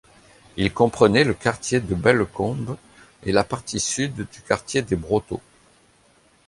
[0.57, 2.75] Il comprenait le quartier de Bellecombe
[3.21, 5.41] et la partie sud du quartier des Brotteaux.